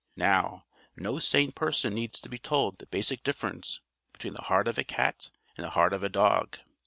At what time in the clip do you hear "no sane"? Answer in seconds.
0.97-1.51